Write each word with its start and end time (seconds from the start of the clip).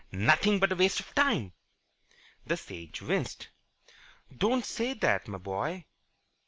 Nothing 0.11 0.57
but 0.57 0.71
a 0.71 0.75
waste 0.75 0.99
of 0.99 1.13
time." 1.13 1.53
The 2.47 2.57
Sage 2.57 3.03
winced. 3.03 3.49
"Don't 4.35 4.65
say 4.65 4.93
that, 4.93 5.27
my 5.27 5.37
boy." 5.37 5.85